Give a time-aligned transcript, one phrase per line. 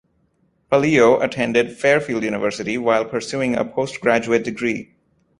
[0.71, 4.95] Palillo attended Fairfield University while pursuing a postgraduate degree.